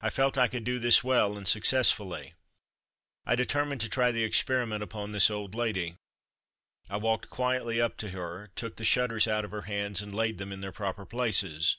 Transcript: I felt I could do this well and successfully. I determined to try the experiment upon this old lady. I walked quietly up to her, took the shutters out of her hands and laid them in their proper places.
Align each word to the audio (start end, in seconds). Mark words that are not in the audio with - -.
I 0.00 0.08
felt 0.08 0.38
I 0.38 0.48
could 0.48 0.64
do 0.64 0.78
this 0.78 1.04
well 1.04 1.36
and 1.36 1.46
successfully. 1.46 2.32
I 3.26 3.36
determined 3.36 3.82
to 3.82 3.88
try 3.90 4.10
the 4.10 4.24
experiment 4.24 4.82
upon 4.82 5.12
this 5.12 5.30
old 5.30 5.54
lady. 5.54 5.96
I 6.88 6.96
walked 6.96 7.28
quietly 7.28 7.78
up 7.78 7.98
to 7.98 8.12
her, 8.12 8.50
took 8.56 8.76
the 8.76 8.84
shutters 8.84 9.28
out 9.28 9.44
of 9.44 9.50
her 9.50 9.68
hands 9.68 10.00
and 10.00 10.14
laid 10.14 10.38
them 10.38 10.52
in 10.54 10.62
their 10.62 10.72
proper 10.72 11.04
places. 11.04 11.76